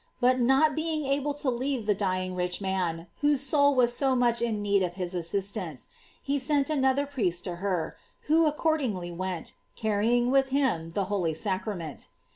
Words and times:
"Holy 0.19 0.31
sacraments; 0.33 0.47
not 0.57 0.75
being 0.75 1.05
able 1.05 1.31
to 1.35 1.49
leave 1.51 1.85
the 1.85 1.93
dy 1.93 2.23
ing 2.25 2.33
rich 2.33 2.59
man, 2.59 3.05
whose 3.21 3.41
soul 3.41 3.75
was 3.75 3.95
so 3.95 4.15
much 4.15 4.41
in 4.41 4.59
need 4.59 4.81
of 4.81 4.95
his 4.95 5.13
assistance, 5.13 5.89
he 6.19 6.39
sent 6.39 6.71
another 6.71 7.05
priest 7.05 7.43
to 7.43 7.57
her, 7.57 7.95
who 8.21 8.47
accordingly 8.47 9.11
went, 9.11 9.53
carrying 9.75 10.31
with 10.31 10.49
him 10.49 10.89
the 10.95 11.05
holy 11.05 11.35
sacrament. 11.35 12.07